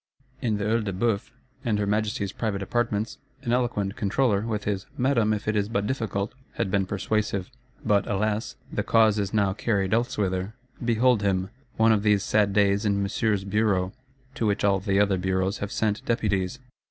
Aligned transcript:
In 0.41 0.57
the 0.57 0.63
Œil 0.65 0.83
de 0.83 0.93
Bœuf, 0.93 1.29
and 1.63 1.77
her 1.77 1.85
Majesty's 1.85 2.31
private 2.31 2.63
Apartments, 2.63 3.19
an 3.43 3.53
eloquent 3.53 3.95
Controller, 3.95 4.41
with 4.41 4.63
his 4.63 4.87
'Madame, 4.97 5.31
if 5.31 5.47
it 5.47 5.55
is 5.55 5.69
but 5.69 5.85
difficult,' 5.85 6.33
had 6.53 6.71
been 6.71 6.87
persuasive: 6.87 7.51
but, 7.85 8.07
alas, 8.09 8.55
the 8.73 8.81
cause 8.81 9.19
is 9.19 9.31
now 9.31 9.53
carried 9.53 9.93
elsewhither. 9.93 10.55
Behold 10.83 11.21
him, 11.21 11.51
one 11.77 11.91
of 11.91 12.01
these 12.01 12.23
sad 12.23 12.51
days, 12.51 12.83
in 12.83 13.03
Monsieur's 13.03 13.43
Bureau; 13.43 13.93
to 14.33 14.47
which 14.47 14.63
all 14.65 14.79
the 14.79 14.99
other 14.99 15.19
Bureaus 15.19 15.59
have 15.59 15.71
sent 15.71 16.03
deputies. 16.03 16.57